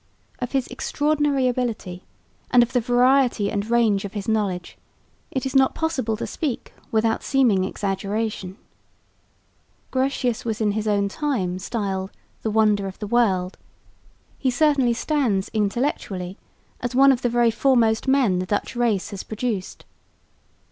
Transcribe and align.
Of 0.39 0.53
his 0.53 0.65
extraordinary 0.69 1.47
ability, 1.47 2.01
and 2.49 2.63
of 2.63 2.73
the 2.73 2.79
variety 2.81 3.51
and 3.51 3.69
range 3.69 4.03
of 4.03 4.13
his 4.13 4.27
knowledge, 4.27 4.75
it 5.29 5.45
is 5.45 5.53
not 5.55 5.75
possible 5.75 6.17
to 6.17 6.25
speak 6.25 6.73
without 6.91 7.21
seeming 7.21 7.63
exaggeration. 7.65 8.57
Grotius 9.91 10.43
was 10.43 10.59
in 10.59 10.71
his 10.71 10.87
own 10.87 11.07
time 11.07 11.59
styled 11.59 12.09
"the 12.41 12.49
wonder 12.49 12.87
of 12.87 12.97
the 12.97 13.05
world"; 13.05 13.59
he 14.39 14.49
certainly 14.49 14.93
stands 14.93 15.51
intellectually 15.53 16.39
as 16.79 16.95
one 16.95 17.11
of 17.11 17.21
the 17.21 17.29
very 17.29 17.51
foremost 17.51 18.07
men 18.07 18.39
the 18.39 18.47
Dutch 18.47 18.75
race 18.75 19.11
has 19.11 19.21
produced. 19.21 19.85